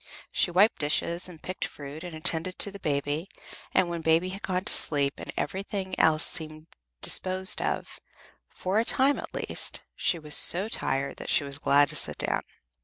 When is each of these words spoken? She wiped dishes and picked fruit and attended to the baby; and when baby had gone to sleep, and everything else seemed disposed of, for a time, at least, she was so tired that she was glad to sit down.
She 0.31 0.49
wiped 0.49 0.79
dishes 0.79 1.29
and 1.29 1.39
picked 1.43 1.63
fruit 1.65 2.03
and 2.03 2.15
attended 2.15 2.57
to 2.57 2.71
the 2.71 2.79
baby; 2.79 3.29
and 3.71 3.87
when 3.87 4.01
baby 4.01 4.29
had 4.29 4.41
gone 4.41 4.63
to 4.65 4.73
sleep, 4.73 5.13
and 5.19 5.31
everything 5.37 5.93
else 5.99 6.25
seemed 6.25 6.65
disposed 7.03 7.61
of, 7.61 7.99
for 8.49 8.79
a 8.79 8.83
time, 8.83 9.19
at 9.19 9.31
least, 9.35 9.81
she 9.95 10.17
was 10.17 10.35
so 10.35 10.67
tired 10.67 11.17
that 11.17 11.29
she 11.29 11.43
was 11.43 11.59
glad 11.59 11.87
to 11.89 11.95
sit 11.95 12.17
down. 12.17 12.41